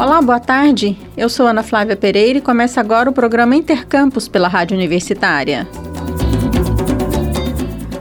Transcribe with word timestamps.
Olá, 0.00 0.22
boa 0.22 0.40
tarde. 0.40 0.96
Eu 1.14 1.28
sou 1.28 1.46
Ana 1.46 1.62
Flávia 1.62 1.94
Pereira 1.94 2.38
e 2.38 2.40
começa 2.40 2.80
agora 2.80 3.10
o 3.10 3.12
programa 3.12 3.54
Intercampus 3.54 4.28
pela 4.28 4.48
Rádio 4.48 4.74
Universitária. 4.74 5.68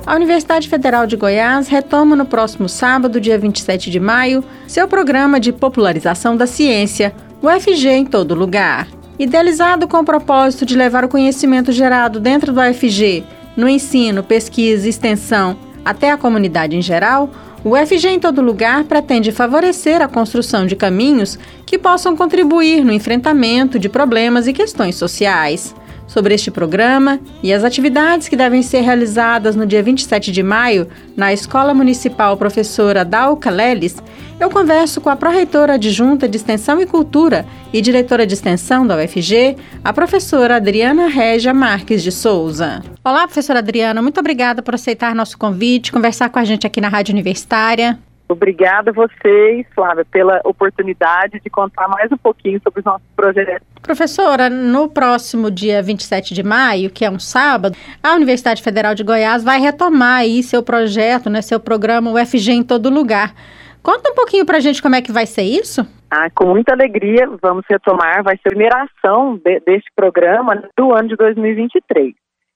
A 0.08 0.16
Universidade 0.16 0.70
Federal 0.70 1.06
de 1.06 1.18
Goiás 1.18 1.68
retoma 1.68 2.16
no 2.16 2.24
próximo 2.24 2.70
sábado, 2.70 3.20
dia 3.20 3.38
27 3.38 3.92
de 3.92 4.00
maio, 4.00 4.42
seu 4.66 4.88
programa 4.88 5.41
de 5.41 5.52
popularização 5.52 6.38
da 6.38 6.48
ciência, 6.48 7.14
o 7.41 7.50
FG 7.50 7.89
em 7.89 8.05
todo 8.05 8.34
lugar. 8.34 8.88
Idealizado 9.20 9.86
com 9.86 9.97
o 9.97 10.05
propósito 10.05 10.66
de 10.66 10.77
levar 10.77 11.04
o 11.04 11.09
conhecimento 11.09 11.70
gerado 11.73 12.18
dentro 12.18 12.54
do 12.54 12.61
UFG, 12.61 13.25
no 13.57 13.68
ensino, 13.68 14.23
pesquisa 14.23 14.88
e 14.88 14.89
extensão, 14.89 15.57
até 15.84 16.11
a 16.11 16.18
comunidade 16.18 16.77
em 16.77 16.81
geral, 16.81 17.29
o 17.64 17.76
FG 17.76 18.07
em 18.07 18.20
todo 18.20 18.41
lugar 18.41 18.86
pretende 18.86 19.32
favorecer 19.32 20.02
a 20.02 20.08
construção 20.08 20.66
de 20.66 20.76
caminhos 20.76 21.38
que 21.66 21.77
possam 21.77 22.16
contribuir 22.16 22.84
no 22.84 22.94
enfrentamento 22.94 23.77
de 23.77 23.90
problemas 23.90 24.48
e 24.48 24.54
questões 24.54 24.95
sociais. 24.95 25.76
Sobre 26.09 26.34
este 26.34 26.49
programa 26.49 27.20
e 27.44 27.54
as 27.54 27.63
atividades 27.63 28.27
que 28.27 28.36
devem 28.36 28.63
ser 28.63 28.81
realizadas 28.81 29.55
no 29.55 29.63
dia 29.63 29.84
27 29.84 30.32
de 30.32 30.41
maio 30.41 30.88
na 31.16 31.32
Escola 31.32 31.72
Municipal 31.72 32.35
Professora 32.35 33.05
Dalca 33.05 33.52
Leles, 33.52 33.95
eu 34.40 34.49
converso 34.49 34.99
com 35.02 35.09
a 35.12 35.16
pró-reitora 35.16 35.76
adjunta 35.76 36.27
de 36.27 36.35
Extensão 36.35 36.82
e 36.82 36.88
Cultura 36.88 37.45
e 37.72 37.80
diretora 37.80 38.26
de 38.26 38.34
Extensão 38.34 38.88
da 38.88 38.98
UFG, 38.98 39.55
a 39.84 39.94
professora 39.94 40.55
Adriana 40.55 41.08
Régia 41.08 41.54
Marques 41.54 42.02
de 42.02 42.12
Souza. 42.12 42.82
Olá, 43.04 43.27
professora 43.27 43.60
Adriana, 43.60 44.02
muito 44.02 44.20
obrigada 44.20 44.63
por 44.63 44.73
aceitar 44.73 45.13
nosso 45.13 45.38
convite, 45.38 45.91
conversar 45.91 46.30
com 46.30 46.40
a 46.40 46.44
gente 46.44 46.66
aqui 46.66 46.82
na 46.82 46.90
Rádio 46.90 47.13
Universitária. 47.13 47.99
Obrigada 48.32 48.92
a 48.92 48.94
vocês, 48.94 49.66
Flávia, 49.74 50.06
pela 50.06 50.40
oportunidade 50.46 51.40
de 51.44 51.50
contar 51.50 51.88
mais 51.88 52.12
um 52.12 52.18
pouquinho 52.18 52.62
sobre 52.64 52.82
os 52.82 52.86
nossos 52.86 53.08
projetos. 53.16 53.68
Professora, 53.82 54.52
no 54.52 54.88
próximo 54.88 55.49
dia 55.49 55.82
27 55.82 56.36
de 56.36 56.44
maio, 56.44 56.91
que 56.91 57.04
é 57.04 57.10
um 57.10 57.18
sábado, 57.18 57.76
a 58.04 58.13
Universidade 58.13 58.62
Federal 58.62 58.94
de 58.94 59.04
Goiás 59.04 59.44
vai 59.44 59.60
retomar 59.60 60.20
aí 60.20 60.44
seu 60.44 60.62
projeto, 60.62 61.27
né, 61.27 61.41
seu 61.41 61.60
programa 61.60 62.12
UFG 62.12 62.52
em 62.52 62.63
todo 62.63 62.88
lugar. 62.91 63.34
Conta 63.82 64.12
um 64.12 64.16
pouquinho 64.16 64.46
para 64.46 64.58
a 64.58 64.59
gente 64.59 64.80
como 64.80 64.94
é 64.94 65.02
que 65.02 65.12
vai 65.12 65.25
ser 65.25 65.44
isso. 65.44 65.88
Ah, 66.12 66.30
com 66.30 66.46
muita 66.46 66.74
alegria, 66.74 67.28
vamos 67.41 67.66
retomar. 67.68 68.24
Vai 68.24 68.36
ser 68.38 68.50
a 68.50 68.52
primeira 68.52 68.84
ação 68.84 69.38
de, 69.44 69.59
deste 69.62 69.90
programa 69.96 70.64
do 70.78 70.94
ano 70.94 71.08
de 71.08 71.16
2023. 71.16 72.14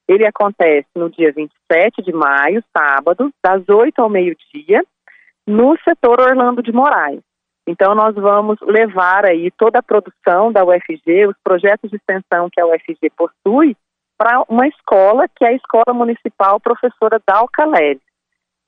Ele 0.08 0.26
acontece 0.26 0.88
no 0.96 1.10
dia 1.10 1.32
27 1.32 2.04
de 2.04 2.12
maio, 2.12 2.64
sábado, 2.78 3.32
das 3.44 3.64
8 3.68 4.00
ao 4.00 4.10
meio-dia, 4.10 4.84
no 5.48 5.78
setor 5.84 6.22
Orlando 6.22 6.62
de 6.62 6.72
Moraes. 6.72 7.22
Então, 7.68 7.96
nós 7.96 8.14
vamos 8.16 8.60
levar 8.62 9.26
aí 9.26 9.50
toda 9.52 9.80
a 9.80 9.84
produção 9.84 10.52
da 10.52 10.66
UFG, 10.66 11.28
os 11.28 11.36
projetos 11.44 11.90
de 11.90 11.96
extensão 11.96 12.50
que 12.52 12.60
a 12.60 12.66
UFG 12.66 13.10
possui, 13.16 13.76
para 14.18 14.44
uma 14.50 14.68
escola, 14.68 15.28
que 15.36 15.46
é 15.46 15.50
a 15.50 15.54
Escola 15.54 15.94
Municipal 15.94 16.60
Professora 16.60 17.22
Dalcalé. 17.26 17.98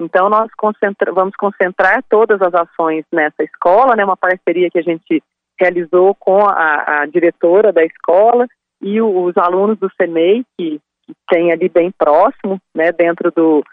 Então, 0.02 0.30
nós 0.30 0.50
concentra 0.58 1.12
vamos 1.14 1.36
concentrar 1.36 2.04
todas 2.10 2.42
as 2.42 2.54
ações 2.54 3.06
nessa 3.12 3.44
escola, 3.44 3.96
né, 3.96 4.04
uma 4.04 4.18
parceria 4.18 4.70
que 4.70 4.80
a 4.80 4.82
gente 4.82 5.22
realizou 5.60 6.14
com 6.16 6.46
a, 6.46 7.02
a 7.02 7.06
diretora 7.06 7.72
da 7.72 7.84
escola 7.84 8.46
e 8.82 9.02
o, 9.02 9.24
os 9.24 9.38
alunos 9.38 9.78
do 9.80 9.90
CEMEI, 9.96 10.46
que, 10.58 10.82
que 11.06 11.14
tem 11.30 11.52
ali 11.52 11.70
bem 11.70 11.92
próximo, 11.92 12.60
né, 12.74 12.92
dentro 12.92 13.32
do, 13.32 13.64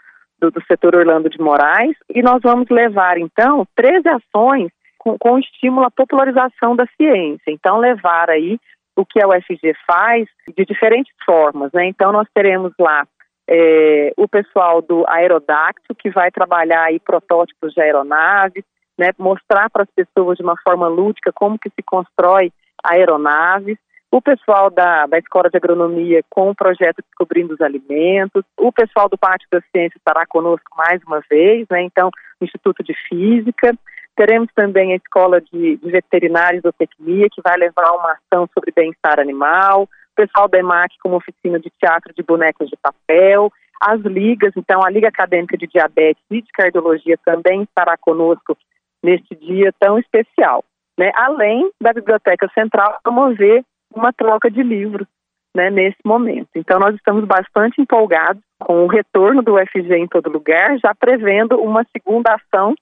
do, 0.43 0.51
do, 0.51 0.61
setor 0.65 0.95
Orlando 0.95 1.29
de 1.29 1.39
Moraes, 1.39 1.95
e 2.13 2.21
nós 2.21 2.41
vamos 2.41 2.67
levar, 2.69 3.17
então, 3.17 3.65
13 3.75 4.09
ações 4.09 4.71
com, 4.97 5.17
com 5.17 5.39
estímulo 5.39 5.85
à 5.85 5.91
popularização 5.91 6.75
da 6.75 6.85
ciência. 6.97 7.49
Então, 7.49 7.77
levar 7.77 8.29
aí 8.29 8.59
o 8.95 9.05
que 9.05 9.23
a 9.23 9.27
UFG 9.27 9.73
faz 9.87 10.27
de 10.55 10.65
diferentes 10.65 11.13
formas, 11.25 11.71
né? 11.73 11.85
Então, 11.85 12.11
nós 12.11 12.27
teremos 12.33 12.73
lá 12.77 13.07
é, 13.49 14.11
o 14.17 14.27
pessoal 14.27 14.81
do 14.81 15.05
Aerodacto, 15.07 15.95
que 15.95 16.09
vai 16.09 16.29
trabalhar 16.29 16.83
aí 16.83 16.99
protótipos 16.99 17.73
de 17.73 17.81
aeronaves, 17.81 18.63
né, 18.97 19.09
mostrar 19.17 19.69
para 19.69 19.83
as 19.83 19.89
pessoas 19.89 20.37
de 20.37 20.43
uma 20.43 20.55
forma 20.63 20.87
lúdica 20.87 21.31
como 21.33 21.57
que 21.57 21.69
se 21.69 21.81
constrói 21.83 22.51
aeronaves, 22.83 23.77
o 24.13 24.21
pessoal 24.21 24.69
da, 24.69 25.07
da 25.07 25.17
Escola 25.17 25.49
de 25.49 25.57
Agronomia 25.57 26.21
com 26.29 26.51
o 26.51 26.55
projeto 26.55 27.01
Descobrindo 27.01 27.55
os 27.55 27.61
Alimentos, 27.61 28.43
o 28.55 28.71
pessoal 28.71 29.09
do 29.09 29.17
Pátio 29.17 29.47
da 29.51 29.59
Ciência 29.71 29.97
estará 29.97 30.23
conosco 30.27 30.69
mais 30.77 31.01
uma 31.03 31.19
vez, 31.27 31.65
né, 31.71 31.81
então, 31.81 32.11
o 32.39 32.45
Instituto 32.45 32.83
de 32.83 32.93
Física, 33.09 33.75
teremos 34.15 34.49
também 34.53 34.93
a 34.93 34.97
Escola 34.97 35.41
de, 35.41 35.79
Veterinários 35.81 36.61
do 36.61 36.71
Tecnia, 36.71 37.27
que 37.31 37.41
vai 37.41 37.57
levar 37.57 37.91
uma 37.93 38.11
ação 38.11 38.47
sobre 38.53 38.71
bem-estar 38.71 39.19
animal, 39.19 39.85
o 39.85 40.15
pessoal 40.15 40.47
da 40.47 40.59
EMAC 40.59 40.93
como 41.01 41.15
oficina 41.15 41.59
de 41.59 41.71
teatro 41.79 42.13
de 42.15 42.21
bonecos 42.21 42.69
de 42.69 42.77
papel, 42.77 43.51
as 43.81 43.99
ligas, 44.01 44.53
então 44.55 44.85
a 44.85 44.91
Liga 44.91 45.07
Acadêmica 45.07 45.57
de 45.57 45.65
Diabetes 45.65 46.23
e 46.29 46.39
de 46.39 46.51
Cardiologia 46.53 47.17
também 47.25 47.63
estará 47.63 47.97
conosco 47.97 48.55
neste 49.01 49.33
dia 49.35 49.73
tão 49.79 49.97
especial. 49.97 50.63
Né? 50.99 51.11
Além 51.15 51.71
da 51.81 51.91
Biblioteca 51.91 52.47
Central 52.53 52.99
promover 53.01 53.65
uma 53.95 54.11
troca 54.13 54.49
de 54.49 54.61
livros 54.61 55.07
né, 55.55 55.69
nesse 55.69 55.97
momento. 56.03 56.49
Então 56.55 56.79
nós 56.79 56.95
estamos 56.95 57.25
bastante 57.25 57.81
empolgados 57.81 58.41
com 58.59 58.85
o 58.85 58.87
retorno 58.87 59.41
do 59.41 59.55
UFG 59.55 59.95
em 59.95 60.07
todo 60.07 60.31
lugar, 60.31 60.77
já 60.79 60.93
prevendo 60.95 61.59
uma 61.59 61.85
segunda 61.95 62.35
ação 62.35 62.73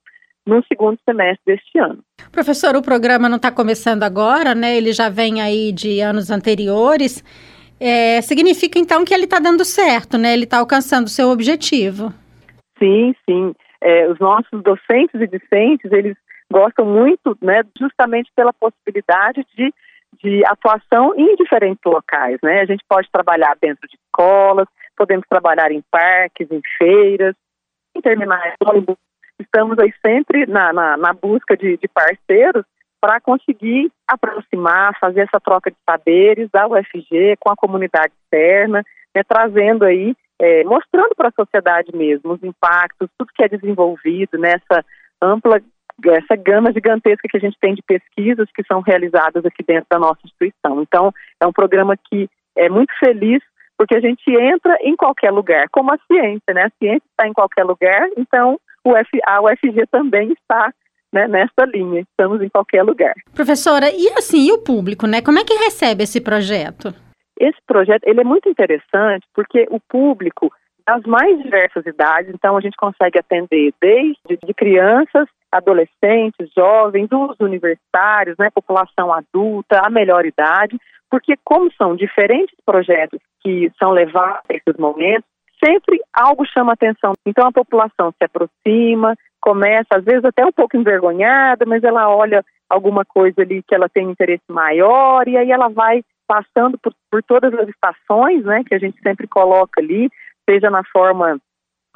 no 0.46 0.64
segundo 0.66 0.98
semestre 1.08 1.42
deste 1.46 1.78
ano. 1.78 2.00
Professor, 2.32 2.76
o 2.76 2.82
programa 2.82 3.30
não 3.30 3.36
está 3.36 3.52
começando 3.52 4.04
agora, 4.04 4.56
né? 4.56 4.76
Ele 4.76 4.92
já 4.92 5.10
vem 5.10 5.42
aí 5.42 5.72
de 5.72 6.00
anos 6.00 6.32
anteriores. 6.32 7.24
É, 7.80 8.22
significa 8.22 8.80
então 8.80 9.04
que 9.06 9.14
ele 9.14 9.26
está 9.26 9.40
dando 9.40 9.64
certo, 9.66 10.18
né? 10.18 10.34
Ele 10.34 10.46
está 10.46 10.60
alcançando 10.60 11.08
o 11.08 11.10
seu 11.10 11.30
objetivo. 11.30 12.14
Sim, 12.80 13.14
sim. 13.28 13.54
É, 13.82 14.08
os 14.08 14.20
nossos 14.20 14.62
docentes 14.64 15.20
e 15.20 15.28
discentes, 15.28 15.92
eles 15.92 16.16
gostam 16.52 16.86
muito, 16.86 17.38
né? 17.42 17.62
Justamente 17.80 18.32
pela 18.36 18.54
possibilidade 18.54 19.46
de, 19.56 19.74
de 20.22 20.44
atuação 20.46 21.14
em 21.16 21.36
diferentes 21.36 21.82
locais, 21.86 22.38
né? 22.44 22.62
A 22.62 22.66
gente 22.66 22.84
pode 22.88 23.10
trabalhar 23.12 23.56
dentro 23.62 23.88
de 23.88 23.96
escolas, 23.96 24.68
podemos 24.96 25.26
trabalhar 25.28 25.72
em 25.72 25.84
parques, 25.90 26.50
em 26.52 26.62
feiras, 26.78 27.36
em 27.96 28.02
terminais 28.02 28.56
estamos 29.42 29.78
aí 29.80 29.94
sempre 30.06 30.46
na, 30.46 30.72
na, 30.72 30.98
na 30.98 31.14
busca 31.14 31.58
de, 31.58 31.78
de 31.78 31.88
parceiros 31.88 32.64
para 33.00 33.20
conseguir 33.20 33.92
aproximar, 34.08 34.98
fazer 35.00 35.22
essa 35.22 35.40
troca 35.40 35.72
de 35.72 35.78
saberes 35.90 36.50
da 36.52 36.68
UFG 36.68 37.36
com 37.40 37.50
a 37.50 37.56
comunidade 37.56 38.14
externa, 38.24 38.84
né, 39.16 39.24
trazendo 39.28 39.84
aí, 39.84 40.16
é, 40.40 40.64
mostrando 40.64 41.16
para 41.16 41.30
a 41.30 41.34
sociedade 41.34 41.96
mesmo 41.96 42.34
os 42.34 42.44
impactos, 42.44 43.10
tudo 43.18 43.32
que 43.34 43.44
é 43.44 43.50
desenvolvido 43.50 44.38
nessa 44.38 44.86
ampla, 45.22 45.60
essa 46.10 46.36
gama 46.36 46.72
gigantesca 46.74 47.28
que 47.30 47.38
a 47.38 47.40
gente 47.40 47.58
tem 47.60 47.74
de 47.74 47.82
pesquisas 47.84 48.50
que 48.54 48.64
são 48.64 48.82
realizadas 48.82 49.46
aqui 49.46 49.64
dentro 49.64 49.88
da 49.90 50.00
nossa 50.00 50.20
instituição. 50.24 50.82
Então, 50.82 51.14
é 51.40 51.46
um 51.46 51.54
programa 51.54 51.96
que 51.96 52.30
é 52.56 52.70
muito 52.70 52.92
feliz 53.00 53.42
porque 53.78 53.96
a 53.96 54.00
gente 54.00 54.30
entra 54.30 54.78
em 54.82 54.96
qualquer 54.96 55.32
lugar, 55.32 55.68
como 55.72 55.92
a 55.92 55.98
ciência, 56.06 56.54
né? 56.54 56.66
A 56.66 56.72
ciência 56.78 57.04
está 57.10 57.28
em 57.28 57.34
qualquer 57.34 57.64
lugar, 57.64 58.08
então 58.16 58.60
a 59.26 59.42
UFG 59.42 59.88
também 59.90 60.32
está 60.34 60.72
né, 61.12 61.28
nessa 61.28 61.66
linha, 61.66 62.02
estamos 62.02 62.42
em 62.42 62.50
qualquer 62.50 62.84
lugar. 62.84 63.14
Professora, 63.34 63.90
e 63.92 64.08
assim, 64.18 64.48
e 64.48 64.52
o 64.52 64.64
público, 64.64 65.08
né? 65.08 65.22
Como 65.22 65.40
é 65.40 65.44
que 65.44 65.56
recebe 65.56 66.04
esse 66.04 66.22
projeto? 66.22 66.94
Esse 67.40 67.58
projeto, 67.66 68.04
ele 68.06 68.22
é 68.22 68.24
muito 68.24 68.48
interessante 68.48 69.26
porque 69.34 69.68
o 69.72 69.80
público 69.80 70.52
das 70.86 71.04
mais 71.04 71.42
diversas 71.42 71.86
idades, 71.86 72.32
então 72.34 72.58
a 72.58 72.62
gente 72.62 72.78
consegue 72.78 73.18
atender 73.20 73.74
desde 73.82 74.38
de 74.46 74.54
crianças, 74.54 75.28
adolescentes, 75.52 76.52
jovens, 76.56 77.10
os 77.12 77.40
universitários, 77.40 78.38
né, 78.38 78.50
população 78.50 79.12
adulta, 79.14 79.82
a 79.84 79.90
melhor 79.90 80.26
idade, 80.26 80.80
porque 81.10 81.36
como 81.44 81.72
são 81.74 81.96
diferentes 81.96 82.56
projetos 82.66 83.20
que 83.42 83.72
são 83.78 83.92
levados 83.92 84.42
a 84.50 84.54
esses 84.54 84.80
momentos, 84.80 85.26
sempre 85.64 86.00
algo 86.14 86.46
chama 86.46 86.74
atenção. 86.74 87.14
Então 87.26 87.48
a 87.48 87.52
população 87.52 88.12
se 88.12 88.24
aproxima, 88.24 89.16
começa, 89.42 89.88
às 89.92 90.04
vezes 90.04 90.24
até 90.24 90.46
um 90.46 90.52
pouco 90.52 90.78
envergonhada, 90.78 91.66
mas 91.66 91.84
ela 91.84 92.10
olha 92.10 92.44
alguma 92.70 93.04
coisa 93.04 93.42
ali 93.42 93.62
que 93.64 93.76
ela 93.76 93.90
tem 93.90 94.10
interesse 94.10 94.44
maior 94.50 95.28
e 95.28 95.38
aí 95.38 95.52
ela 95.52 95.68
vai 95.68 96.04
passando 96.26 96.78
por, 96.78 96.94
por 97.12 97.22
todas 97.24 97.54
as 97.54 97.68
estações, 97.68 98.46
né, 98.46 98.64
que 98.66 98.74
a 98.74 98.80
gente 98.80 98.98
sempre 99.02 99.28
coloca 99.28 99.82
ali, 99.82 100.10
seja 100.50 100.70
na 100.70 100.84
forma 100.86 101.38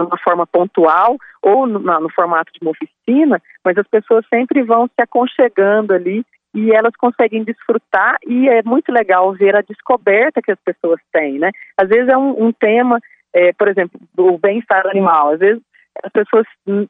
uma 0.04 0.18
forma 0.18 0.46
pontual 0.46 1.18
ou 1.42 1.66
no, 1.66 1.80
no 1.80 2.10
formato 2.10 2.52
de 2.54 2.60
uma 2.62 2.72
oficina, 2.72 3.42
mas 3.64 3.78
as 3.78 3.88
pessoas 3.88 4.26
sempre 4.28 4.64
vão 4.64 4.88
se 4.88 5.02
aconchegando 5.02 5.94
ali 5.94 6.26
e 6.54 6.72
elas 6.72 6.96
conseguem 6.98 7.44
desfrutar 7.44 8.18
e 8.26 8.48
é 8.48 8.64
muito 8.64 8.92
legal 8.92 9.34
ver 9.34 9.56
a 9.56 9.62
descoberta 9.62 10.42
que 10.42 10.52
as 10.52 10.60
pessoas 10.60 11.00
têm, 11.12 11.38
né? 11.38 11.52
Às 11.78 11.90
vezes 11.90 12.08
é 12.08 12.18
um, 12.18 12.48
um 12.48 12.52
tema 12.52 13.00
é, 13.36 13.52
por 13.52 13.68
exemplo, 13.68 14.00
do 14.14 14.38
bem-estar 14.38 14.88
animal. 14.88 15.34
Às 15.34 15.40
vezes 15.40 15.62
as 16.04 16.12
pessoas 16.12 16.46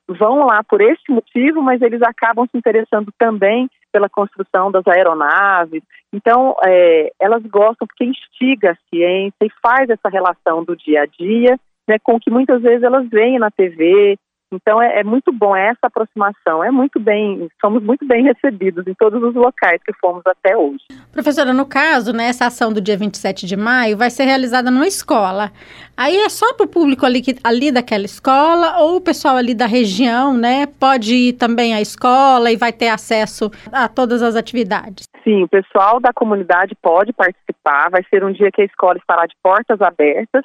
vão 0.08 0.46
lá 0.46 0.64
por 0.64 0.82
este 0.82 1.12
motivo, 1.12 1.62
mas 1.62 1.82
eles 1.82 2.02
acabam 2.02 2.48
se 2.48 2.58
interessando 2.58 3.12
também 3.18 3.70
pela 3.92 4.10
construção 4.10 4.72
das 4.72 4.86
aeronaves. 4.88 5.82
Então, 6.14 6.56
é, 6.66 7.12
elas 7.20 7.44
gostam 7.44 7.88
porque 7.88 8.06
instiga 8.06 8.72
a 8.72 8.78
ciência 8.90 9.36
e 9.44 9.52
faz 9.62 9.90
essa 9.90 10.10
relação 10.10 10.64
do 10.64 10.76
dia 10.76 11.04
a 11.04 11.06
dia 11.06 11.58
né, 11.88 11.98
com 12.04 12.20
que 12.20 12.30
muitas 12.30 12.62
vezes 12.62 12.84
elas 12.84 13.08
veem 13.10 13.40
na 13.40 13.52
TV, 13.52 14.18
então 14.56 14.82
é, 14.82 15.00
é, 15.00 15.04
muito 15.04 15.32
bom 15.32 15.56
essa 15.56 15.88
aproximação, 15.88 16.64
é 16.64 16.72
muito 16.72 17.00
bem, 17.00 17.48
somos 17.60 17.84
muito 17.84 18.06
bem 18.06 18.24
recebidos 18.24 18.86
em 18.88 18.94
todos 18.94 19.22
os 19.22 19.34
locais 19.34 19.82
que 19.84 19.94
fomos 20.00 20.22
até 20.26 20.56
hoje. 20.56 20.86
Professora, 21.12 21.54
no 21.54 21.66
caso, 21.66 22.14
né, 22.14 22.28
essa 22.28 22.46
ação 22.46 22.72
do 22.72 22.80
dia 22.80 22.98
27 22.98 23.46
de 23.46 23.58
maio 23.58 23.98
vai 23.98 24.10
ser 24.10 24.26
realizada 24.26 24.70
numa 24.70 24.88
escola. 24.88 25.52
Aí 25.98 26.16
é 26.18 26.30
só 26.30 26.54
para 26.54 26.66
o 26.66 26.70
público 26.70 27.06
ali, 27.06 27.22
ali 27.44 27.72
daquela 27.72 28.06
escola 28.06 28.80
ou 28.80 28.98
o 28.98 29.02
pessoal 29.02 29.36
ali 29.36 29.54
da 29.56 29.66
região, 29.66 30.34
né, 30.34 30.68
pode 30.80 31.14
ir 31.14 31.34
também 31.34 31.74
à 31.74 31.82
escola 31.82 32.52
e 32.52 32.56
vai 32.56 32.72
ter 32.72 32.90
acesso 32.90 33.52
a 33.72 33.88
todas 33.88 34.22
as 34.22 34.36
atividades? 34.36 35.06
Sim, 35.24 35.44
o 35.44 35.48
pessoal 35.48 36.00
da 36.00 36.14
comunidade 36.14 36.76
pode 36.82 37.12
participar, 37.12 37.90
vai 37.90 38.04
ser 38.10 38.24
um 38.24 38.32
dia 38.32 38.52
que 38.52 38.62
a 38.62 38.66
escola 38.66 38.98
estará 38.98 39.26
de 39.26 39.36
portas 39.42 39.82
abertas 39.82 40.44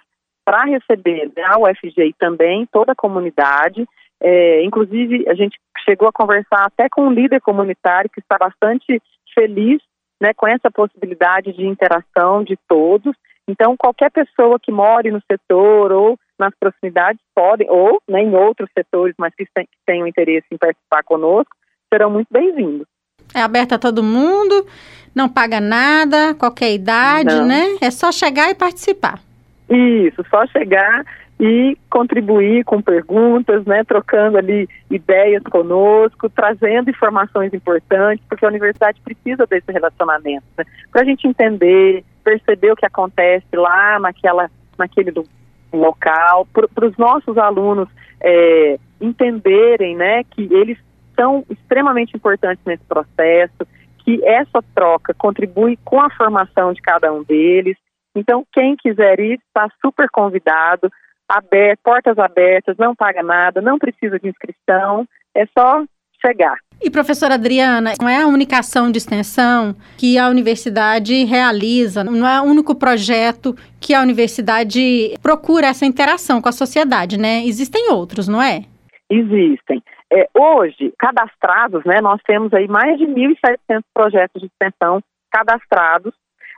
para 0.50 0.64
receber 0.64 1.30
né, 1.36 1.44
a 1.44 1.60
UFG 1.60 2.12
também 2.18 2.66
toda 2.72 2.90
a 2.90 2.96
comunidade. 2.96 3.86
É, 4.20 4.64
inclusive, 4.64 5.24
a 5.28 5.34
gente 5.34 5.56
chegou 5.84 6.08
a 6.08 6.12
conversar 6.12 6.64
até 6.64 6.88
com 6.88 7.02
um 7.02 7.12
líder 7.12 7.40
comunitário 7.40 8.10
que 8.10 8.18
está 8.18 8.36
bastante 8.36 9.00
feliz 9.32 9.80
né, 10.20 10.34
com 10.34 10.48
essa 10.48 10.68
possibilidade 10.68 11.52
de 11.52 11.64
interação 11.64 12.42
de 12.42 12.58
todos. 12.68 13.14
Então, 13.46 13.76
qualquer 13.76 14.10
pessoa 14.10 14.58
que 14.58 14.72
more 14.72 15.08
no 15.12 15.22
setor 15.30 15.92
ou 15.92 16.18
nas 16.36 16.52
proximidades 16.58 17.20
pode, 17.32 17.64
ou 17.68 18.02
né, 18.08 18.20
em 18.20 18.34
outros 18.34 18.68
setores, 18.76 19.14
mas 19.20 19.32
que 19.36 19.44
tenham 19.86 20.04
interesse 20.04 20.48
em 20.50 20.58
participar 20.58 21.04
conosco, 21.04 21.54
serão 21.94 22.10
muito 22.10 22.28
bem-vindos. 22.28 22.88
É 23.32 23.40
aberta 23.40 23.76
a 23.76 23.78
todo 23.78 24.02
mundo, 24.02 24.66
não 25.14 25.28
paga 25.28 25.60
nada, 25.60 26.34
qualquer 26.34 26.72
idade, 26.72 27.36
não. 27.36 27.46
né? 27.46 27.78
É 27.80 27.92
só 27.92 28.10
chegar 28.10 28.50
e 28.50 28.54
participar. 28.56 29.29
Isso, 29.70 30.24
só 30.28 30.44
chegar 30.48 31.04
e 31.38 31.78
contribuir 31.88 32.64
com 32.64 32.82
perguntas, 32.82 33.64
né, 33.64 33.84
trocando 33.84 34.36
ali 34.36 34.68
ideias 34.90 35.42
conosco, 35.44 36.28
trazendo 36.28 36.90
informações 36.90 37.54
importantes, 37.54 38.22
porque 38.28 38.44
a 38.44 38.48
universidade 38.48 39.00
precisa 39.00 39.46
desse 39.46 39.72
relacionamento, 39.72 40.44
né, 40.58 40.64
para 40.90 41.02
a 41.02 41.04
gente 41.04 41.26
entender, 41.26 42.04
perceber 42.22 42.72
o 42.72 42.76
que 42.76 42.84
acontece 42.84 43.46
lá 43.54 43.98
naquela, 44.00 44.50
naquele 44.76 45.12
local, 45.72 46.46
para 46.52 46.86
os 46.86 46.96
nossos 46.98 47.38
alunos 47.38 47.88
é, 48.20 48.78
entenderem, 49.00 49.96
né, 49.96 50.24
que 50.24 50.42
eles 50.52 50.76
são 51.14 51.44
extremamente 51.48 52.14
importantes 52.14 52.62
nesse 52.66 52.84
processo, 52.84 53.66
que 54.04 54.22
essa 54.24 54.62
troca 54.74 55.14
contribui 55.14 55.78
com 55.84 56.00
a 56.00 56.10
formação 56.10 56.72
de 56.72 56.82
cada 56.82 57.10
um 57.12 57.22
deles 57.22 57.76
então, 58.14 58.44
quem 58.52 58.76
quiser 58.76 59.20
ir, 59.20 59.40
está 59.46 59.68
super 59.80 60.08
convidado, 60.10 60.90
aberto, 61.28 61.80
portas 61.82 62.18
abertas, 62.18 62.76
não 62.76 62.94
paga 62.94 63.22
nada, 63.22 63.60
não 63.60 63.78
precisa 63.78 64.18
de 64.18 64.28
inscrição, 64.28 65.06
é 65.34 65.46
só 65.56 65.84
chegar. 66.24 66.56
E 66.82 66.90
professora 66.90 67.34
Adriana, 67.34 67.92
não 68.00 68.08
é 68.08 68.22
a 68.22 68.26
única 68.26 68.58
ação 68.58 68.90
de 68.90 68.98
extensão 68.98 69.74
que 69.98 70.18
a 70.18 70.28
universidade 70.28 71.24
realiza, 71.24 72.02
não 72.02 72.26
é 72.26 72.40
o 72.40 72.44
único 72.44 72.74
projeto 72.74 73.54
que 73.80 73.94
a 73.94 74.00
universidade 74.00 75.14
procura 75.22 75.68
essa 75.68 75.86
interação 75.86 76.40
com 76.40 76.48
a 76.48 76.52
sociedade, 76.52 77.18
né? 77.18 77.42
Existem 77.44 77.90
outros, 77.90 78.28
não 78.28 78.42
é? 78.42 78.64
Existem. 79.10 79.82
É, 80.12 80.28
hoje, 80.36 80.92
cadastrados, 80.98 81.84
né, 81.84 82.00
nós 82.00 82.20
temos 82.26 82.52
aí 82.52 82.66
mais 82.66 82.98
de 82.98 83.06
1.700 83.06 83.82
projetos 83.94 84.40
de 84.40 84.48
extensão 84.48 85.00
cadastrados 85.30 86.12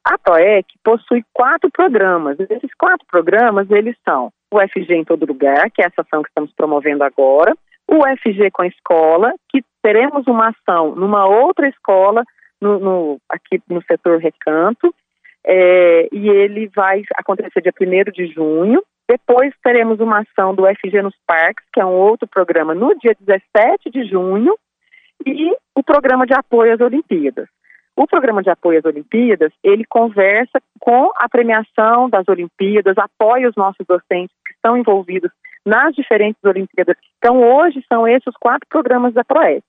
a 0.04 0.18
PROEC 0.18 0.66
possui 0.84 1.24
quatro 1.32 1.70
programas. 1.70 2.38
Esses 2.40 2.74
quatro 2.78 3.06
programas, 3.10 3.70
eles 3.70 3.96
são 4.04 4.32
o 4.50 4.60
FG 4.60 4.94
em 4.94 5.04
todo 5.04 5.26
lugar, 5.26 5.70
que 5.70 5.82
é 5.82 5.86
essa 5.86 6.02
ação 6.02 6.22
que 6.22 6.28
estamos 6.28 6.52
promovendo 6.54 7.04
agora, 7.04 7.54
o 7.88 8.02
FG 8.18 8.50
com 8.52 8.62
a 8.62 8.66
escola, 8.66 9.32
que 9.48 9.62
teremos 9.82 10.26
uma 10.26 10.50
ação 10.50 10.94
numa 10.94 11.26
outra 11.26 11.68
escola, 11.68 12.22
no, 12.60 12.78
no 12.78 13.18
aqui 13.28 13.60
no 13.68 13.82
setor 13.82 14.18
Recanto, 14.18 14.94
é, 15.44 16.08
e 16.12 16.28
ele 16.28 16.70
vai 16.74 17.02
acontecer 17.16 17.60
dia 17.60 17.72
1 17.80 18.12
de 18.12 18.26
junho. 18.32 18.82
Depois 19.08 19.52
teremos 19.62 19.98
uma 20.00 20.20
ação 20.20 20.54
do 20.54 20.64
FG 20.64 21.02
nos 21.02 21.16
Parques, 21.26 21.66
que 21.72 21.80
é 21.80 21.84
um 21.84 21.94
outro 21.94 22.28
programa, 22.28 22.74
no 22.74 22.96
dia 22.98 23.16
17 23.18 23.90
de 23.90 24.04
junho, 24.04 24.54
e 25.26 25.54
o 25.74 25.82
programa 25.82 26.26
de 26.26 26.34
apoio 26.34 26.72
às 26.74 26.80
Olimpíadas. 26.80 27.48
O 27.96 28.06
programa 28.06 28.42
de 28.42 28.50
apoio 28.50 28.78
às 28.78 28.84
Olimpíadas, 28.84 29.52
ele 29.62 29.84
conversa 29.84 30.60
com 30.80 31.10
a 31.16 31.28
premiação 31.28 32.08
das 32.08 32.26
Olimpíadas, 32.26 32.96
apoia 32.96 33.48
os 33.48 33.56
nossos 33.56 33.86
docentes 33.86 34.34
que 34.46 34.54
estão 34.54 34.76
envolvidos 34.76 35.30
nas 35.64 35.94
diferentes 35.94 36.42
Olimpíadas. 36.42 36.96
Então, 37.18 37.42
hoje 37.42 37.84
são 37.88 38.08
esses 38.08 38.26
os 38.26 38.36
quatro 38.36 38.66
programas 38.68 39.12
da 39.12 39.24
PROEC. 39.24 39.62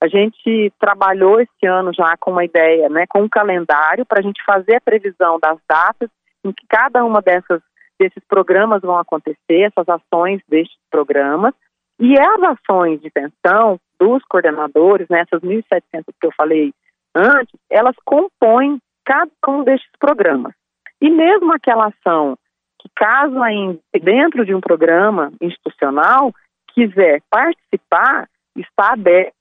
A 0.00 0.08
gente 0.08 0.72
trabalhou 0.78 1.40
esse 1.40 1.66
ano 1.66 1.92
já 1.92 2.16
com 2.18 2.30
uma 2.30 2.44
ideia, 2.44 2.88
né, 2.88 3.04
com 3.08 3.22
um 3.22 3.28
calendário 3.28 4.06
para 4.06 4.20
a 4.20 4.22
gente 4.22 4.42
fazer 4.44 4.76
a 4.76 4.80
previsão 4.80 5.38
das 5.38 5.58
datas 5.68 6.08
em 6.44 6.52
que 6.52 6.66
cada 6.68 7.04
uma 7.04 7.20
dessas 7.20 7.60
desses 7.98 8.24
programas 8.26 8.80
vão 8.80 8.96
acontecer, 8.96 9.60
essas 9.60 9.86
ações 9.86 10.40
destes 10.48 10.78
programas. 10.90 11.52
E 11.98 12.18
as 12.18 12.42
ações 12.42 12.98
de 13.02 13.08
extensão 13.08 13.78
dos 14.00 14.24
coordenadores, 14.24 15.06
né, 15.10 15.26
1.700 15.30 16.04
que 16.18 16.26
eu 16.26 16.32
falei 16.34 16.72
antes, 17.14 17.54
elas 17.70 17.96
compõem 18.04 18.78
cada 19.04 19.30
um 19.48 19.64
destes 19.64 19.90
programas. 19.98 20.52
E 21.00 21.10
mesmo 21.10 21.52
aquela 21.52 21.88
ação 21.88 22.36
que, 22.80 22.88
caso 22.94 23.42
ainda 23.42 23.78
dentro 24.02 24.44
de 24.44 24.54
um 24.54 24.60
programa 24.60 25.32
institucional, 25.40 26.32
quiser 26.74 27.20
participar, 27.30 28.28
está 28.56 28.92
aberto 28.92 29.34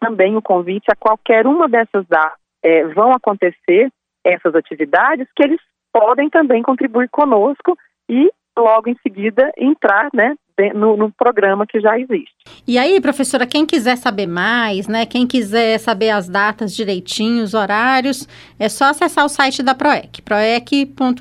também 0.00 0.36
o 0.36 0.42
convite 0.42 0.86
a 0.90 0.96
qualquer 0.96 1.46
uma 1.46 1.68
dessas 1.68 2.06
datas. 2.06 2.38
É, 2.62 2.84
vão 2.88 3.12
acontecer 3.12 3.90
essas 4.24 4.54
atividades 4.54 5.28
que 5.36 5.44
eles 5.44 5.60
podem 5.92 6.28
também 6.28 6.62
contribuir 6.62 7.08
conosco 7.08 7.76
e 8.08 8.30
logo 8.58 8.88
em 8.88 8.96
seguida 8.96 9.52
entrar 9.56 10.08
né, 10.12 10.34
no, 10.74 10.96
no, 10.96 11.10
programa 11.12 11.66
que 11.66 11.80
já 11.80 11.98
existe. 11.98 12.34
E 12.66 12.78
aí, 12.78 13.00
professora, 13.00 13.46
quem 13.46 13.66
quiser 13.66 13.96
saber 13.96 14.26
mais, 14.26 14.88
né, 14.88 15.04
quem 15.06 15.26
quiser 15.26 15.78
saber 15.78 16.10
as 16.10 16.28
datas 16.28 16.74
direitinho, 16.74 17.42
os 17.42 17.54
horários, 17.54 18.26
é 18.58 18.68
só 18.68 18.86
acessar 18.86 19.24
o 19.24 19.28
site 19.28 19.62
da 19.62 19.74
PROEC, 19.74 20.22
proec.fg.br. 20.22 21.16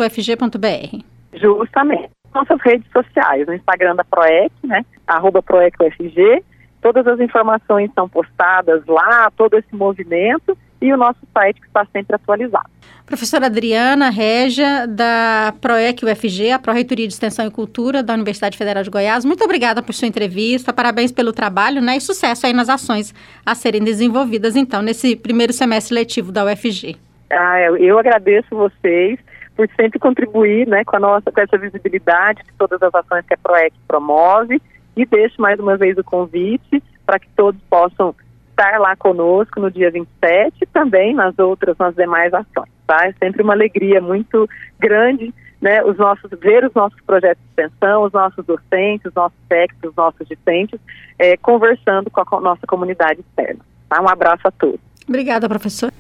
Justamente. 1.34 2.10
Nossas 2.34 2.60
redes 2.62 2.90
sociais, 2.92 3.48
no 3.48 3.54
Instagram 3.54 3.96
da 3.96 4.04
PROEC, 4.04 4.52
né, 4.64 4.86
arroba 5.08 5.42
PROECUFG, 5.42 6.44
todas 6.82 7.08
as 7.08 7.20
informações 7.20 7.90
são 7.96 8.10
postadas 8.10 8.86
lá, 8.86 9.32
todo 9.36 9.58
esse 9.58 9.74
movimento, 9.76 10.58
e 10.86 10.94
o 10.94 10.98
nosso 10.98 11.20
site 11.34 11.60
que 11.60 11.68
está 11.68 11.86
sempre 11.92 12.16
atualizado. 12.16 12.70
Professora 13.06 13.46
Adriana 13.46 14.10
Regia, 14.10 14.88
da 14.88 15.54
PROEC 15.62 16.06
UFG, 16.06 16.52
a 16.52 16.60
Pró-Reitoria 16.60 17.08
de 17.08 17.14
Extensão 17.14 17.46
e 17.46 17.52
Cultura 17.52 18.02
da 18.02 18.14
Universidade 18.14 18.58
Federal 18.58 18.84
de 18.84 18.90
Goiás. 18.90 19.24
Muito 19.24 19.44
obrigada 19.44 19.84
por 19.84 19.94
sua 19.94 20.08
entrevista, 20.08 20.74
parabéns 20.74 21.12
pelo 21.12 21.32
trabalho 21.32 21.82
né, 21.82 21.98
e 21.98 22.02
sucesso 22.02 22.48
aí 22.48 22.54
nas 22.54 22.68
ações 22.68 23.14
a 23.46 23.54
serem 23.54 23.84
desenvolvidas, 23.84 24.56
então, 24.56 24.82
nesse 24.82 25.16
primeiro 25.16 25.54
semestre 25.54 25.94
letivo 25.94 26.32
da 26.32 26.46
UFG. 26.46 26.98
Ah, 27.32 27.62
eu, 27.80 28.00
agradeço 28.00 28.48
vocês 28.52 29.20
por 29.56 29.68
sempre 29.80 30.00
contribuir 30.00 30.68
né, 30.68 30.84
com 30.84 30.96
a 30.96 31.00
nossa 31.00 31.32
com 31.32 31.42
essa 31.42 31.58
visibilidade 31.58 32.44
de 32.44 32.54
todas 32.58 32.82
as 32.82 32.94
ações 32.94 33.26
que 33.26 33.34
a 33.34 33.38
PROEC 33.38 33.74
promove 33.88 34.62
e 34.98 35.06
deixo 35.06 35.42
mais 35.42 35.60
uma 35.60 35.78
vez 35.78 35.98
o 35.98 36.04
convite 36.04 36.82
para 37.06 37.20
que 37.20 37.28
todos 37.36 37.62
possam 37.70 38.16
estar 38.56 38.80
lá 38.80 38.96
conosco 38.96 39.60
no 39.60 39.70
dia 39.70 39.92
27 39.92 40.56
e 40.62 40.66
também 40.66 41.14
nas 41.14 41.38
outras, 41.38 41.78
nas 41.78 41.96
demais 41.96 42.34
ações 42.34 42.76
tá? 42.86 43.08
É 43.08 43.14
sempre 43.24 43.42
uma 43.42 43.54
alegria 43.54 44.00
muito 44.00 44.48
grande, 44.80 45.34
né, 45.62 45.84
os 45.84 45.98
nossos, 45.98 46.30
ver 46.40 46.66
os 46.66 46.74
nossos 46.74 47.00
projetos 47.02 47.44
de 47.44 47.64
extensão, 47.64 48.04
os 48.04 48.14
nossos 48.14 48.46
docentes, 48.46 49.06
os 49.08 49.14
nossos 49.14 49.38
técnicos, 49.50 49.90
os 49.90 49.96
nossos 49.96 50.28
discentes, 50.28 50.80
é, 51.18 51.36
conversando 51.38 52.10
com 52.10 52.22
a 52.22 52.42
nossa 52.42 52.68
comunidade 52.68 53.22
externa. 53.22 53.62
Tá? 53.90 54.02
Um 54.02 54.10
abraço 54.10 54.48
a 54.48 54.52
todos. 54.52 54.80
Obrigada, 55.08 55.48
professor. 55.48 55.92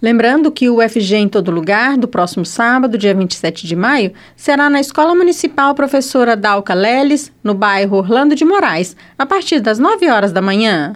Lembrando 0.00 0.52
que 0.52 0.68
o 0.68 0.76
UFG 0.76 1.16
em 1.16 1.28
todo 1.28 1.50
lugar, 1.50 1.96
do 1.96 2.06
próximo 2.06 2.44
sábado, 2.44 2.98
dia 2.98 3.14
27 3.14 3.66
de 3.66 3.74
maio, 3.74 4.12
será 4.36 4.68
na 4.68 4.78
Escola 4.78 5.14
Municipal 5.14 5.74
Professora 5.74 6.36
Dalca 6.36 6.74
Leles, 6.74 7.32
no 7.42 7.54
bairro 7.54 7.96
Orlando 7.96 8.34
de 8.34 8.44
Moraes, 8.44 8.94
a 9.18 9.24
partir 9.24 9.60
das 9.60 9.78
9 9.78 10.10
horas 10.10 10.32
da 10.32 10.42
manhã. 10.42 10.92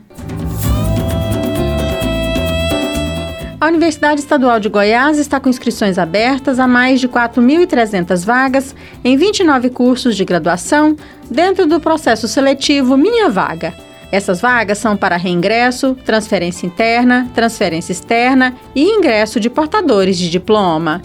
A 3.60 3.68
Universidade 3.68 4.20
Estadual 4.20 4.58
de 4.58 4.70
Goiás 4.70 5.18
está 5.18 5.38
com 5.38 5.50
inscrições 5.50 5.98
abertas 5.98 6.58
a 6.58 6.66
mais 6.66 6.98
de 6.98 7.06
4.300 7.06 8.24
vagas 8.24 8.74
em 9.04 9.18
29 9.18 9.68
cursos 9.68 10.16
de 10.16 10.24
graduação 10.24 10.96
dentro 11.30 11.66
do 11.66 11.78
processo 11.78 12.26
seletivo 12.26 12.96
Minha 12.96 13.28
Vaga. 13.28 13.74
Essas 14.10 14.40
vagas 14.40 14.78
são 14.78 14.96
para 14.96 15.18
reingresso, 15.18 15.94
transferência 16.06 16.66
interna, 16.66 17.28
transferência 17.34 17.92
externa 17.92 18.56
e 18.74 18.82
ingresso 18.82 19.38
de 19.38 19.50
portadores 19.50 20.16
de 20.16 20.30
diploma. 20.30 21.02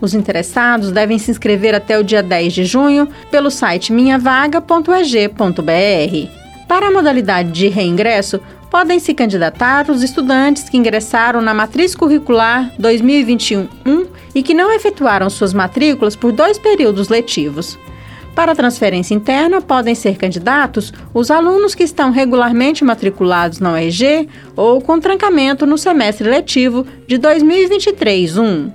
Os 0.00 0.14
interessados 0.14 0.92
devem 0.92 1.18
se 1.18 1.32
inscrever 1.32 1.74
até 1.74 1.98
o 1.98 2.04
dia 2.04 2.22
10 2.22 2.52
de 2.52 2.64
junho 2.64 3.08
pelo 3.32 3.50
site 3.50 3.92
minhavaga.eg.br. 3.92 6.46
Para 6.68 6.88
a 6.88 6.90
modalidade 6.90 7.52
de 7.52 7.68
reingresso, 7.68 8.40
podem 8.70 8.98
se 8.98 9.14
candidatar 9.14 9.90
os 9.90 10.02
estudantes 10.02 10.68
que 10.68 10.76
ingressaram 10.76 11.40
na 11.40 11.54
matriz 11.54 11.94
curricular 11.94 12.72
2021-1 12.78 14.06
e 14.34 14.42
que 14.42 14.54
não 14.54 14.72
efetuaram 14.72 15.30
suas 15.30 15.54
matrículas 15.54 16.16
por 16.16 16.32
dois 16.32 16.58
períodos 16.58 17.08
letivos. 17.08 17.78
Para 18.34 18.54
transferência 18.54 19.14
interna, 19.14 19.62
podem 19.62 19.94
ser 19.94 20.18
candidatos 20.18 20.92
os 21.14 21.30
alunos 21.30 21.74
que 21.74 21.82
estão 21.82 22.10
regularmente 22.10 22.84
matriculados 22.84 23.60
na 23.60 23.72
UEG 23.72 24.28
ou 24.54 24.82
com 24.82 25.00
trancamento 25.00 25.64
no 25.64 25.78
semestre 25.78 26.28
letivo 26.28 26.86
de 27.06 27.18
2023-1. 27.18 28.70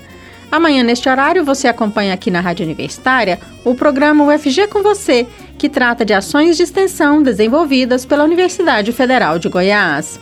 Amanhã, 0.51 0.83
neste 0.83 1.09
horário, 1.09 1.43
você 1.43 1.67
acompanha 1.67 2.13
aqui 2.13 2.31
na 2.31 2.39
Rádio 2.39 2.65
Universitária 2.65 3.39
o 3.63 3.75
programa 3.75 4.23
UFG 4.23 4.67
com 4.67 4.81
você, 4.81 5.27
que 5.57 5.67
trata 5.67 6.05
de 6.05 6.13
ações 6.13 6.55
de 6.55 6.63
extensão 6.63 7.21
desenvolvidas 7.21 8.05
pela 8.05 8.23
Universidade 8.23 8.91
Federal 8.91 9.37
de 9.37 9.49
Goiás. 9.49 10.19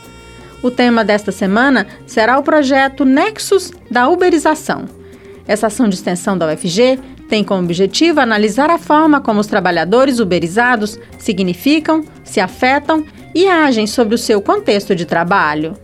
O 0.62 0.70
tema 0.70 1.04
desta 1.04 1.30
semana 1.30 1.86
será 2.06 2.38
o 2.38 2.42
projeto 2.42 3.04
Nexus 3.04 3.70
da 3.90 4.08
Uberização. 4.08 4.86
Essa 5.46 5.66
ação 5.66 5.88
de 5.88 5.94
extensão 5.94 6.38
da 6.38 6.52
UFG 6.52 6.98
tem 7.34 7.42
como 7.42 7.64
objetivo 7.64 8.20
analisar 8.20 8.70
a 8.70 8.78
forma 8.78 9.20
como 9.20 9.40
os 9.40 9.48
trabalhadores 9.48 10.20
uberizados 10.20 10.96
significam, 11.18 12.04
se 12.22 12.38
afetam 12.38 13.04
e 13.34 13.48
agem 13.48 13.88
sobre 13.88 14.14
o 14.14 14.18
seu 14.18 14.40
contexto 14.40 14.94
de 14.94 15.04
trabalho. 15.04 15.76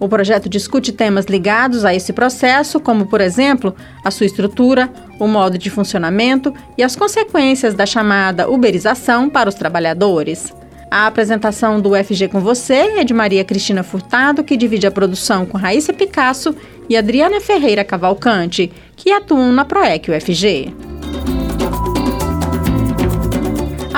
O 0.00 0.08
projeto 0.08 0.48
discute 0.48 0.92
temas 0.92 1.26
ligados 1.26 1.84
a 1.84 1.94
esse 1.94 2.10
processo, 2.10 2.80
como, 2.80 3.04
por 3.04 3.20
exemplo, 3.20 3.76
a 4.02 4.10
sua 4.10 4.24
estrutura, 4.24 4.90
o 5.20 5.28
modo 5.28 5.58
de 5.58 5.68
funcionamento 5.68 6.54
e 6.78 6.82
as 6.82 6.96
consequências 6.96 7.74
da 7.74 7.84
chamada 7.84 8.48
uberização 8.48 9.28
para 9.28 9.50
os 9.50 9.54
trabalhadores. 9.54 10.54
A 10.90 11.06
apresentação 11.06 11.82
do 11.82 11.90
UFG 11.90 12.28
com 12.28 12.40
você 12.40 12.98
é 12.98 13.04
de 13.04 13.12
Maria 13.12 13.44
Cristina 13.44 13.82
Furtado, 13.82 14.42
que 14.42 14.56
divide 14.56 14.86
a 14.86 14.90
produção 14.90 15.44
com 15.44 15.58
Raíssa 15.58 15.92
Picasso 15.92 16.56
e 16.88 16.96
Adriana 16.96 17.42
Ferreira 17.42 17.84
Cavalcante, 17.84 18.72
que 18.96 19.12
atuam 19.12 19.52
na 19.52 19.66
PROEC 19.66 20.10
UFG. 20.10 20.93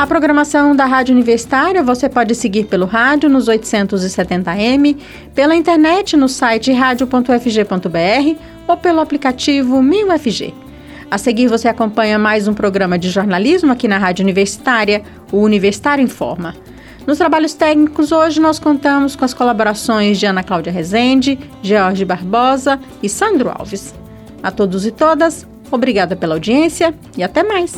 A 0.06 0.08
programação 0.08 0.76
da 0.76 0.84
Rádio 0.84 1.12
Universitária 1.12 1.82
você 1.82 2.08
pode 2.08 2.32
seguir 2.36 2.66
pelo 2.66 2.86
rádio 2.86 3.28
nos 3.28 3.48
870m, 3.48 4.96
pela 5.34 5.56
internet 5.56 6.16
no 6.16 6.28
site 6.28 6.70
radio.fg.br 6.70 8.40
ou 8.68 8.76
pelo 8.76 9.00
aplicativo 9.00 9.82
MinUFG. 9.82 10.54
A 11.10 11.18
seguir 11.18 11.48
você 11.48 11.66
acompanha 11.66 12.20
mais 12.20 12.46
um 12.46 12.54
programa 12.54 12.96
de 12.96 13.10
jornalismo 13.10 13.72
aqui 13.72 13.88
na 13.88 13.98
Rádio 13.98 14.22
Universitária, 14.22 15.02
o 15.32 15.38
Universitário 15.38 16.04
Informa. 16.04 16.54
Nos 17.04 17.18
trabalhos 17.18 17.54
técnicos, 17.54 18.12
hoje 18.12 18.40
nós 18.40 18.60
contamos 18.60 19.16
com 19.16 19.24
as 19.24 19.34
colaborações 19.34 20.20
de 20.20 20.26
Ana 20.26 20.44
Cláudia 20.44 20.72
Rezende, 20.72 21.36
George 21.62 22.04
Barbosa 22.04 22.78
e 23.02 23.08
Sandro 23.08 23.50
Alves. 23.50 23.92
A 24.40 24.52
todos 24.52 24.86
e 24.86 24.92
todas, 24.92 25.44
obrigada 25.68 26.14
pela 26.14 26.36
audiência 26.36 26.94
e 27.18 27.24
até 27.24 27.42
mais! 27.42 27.74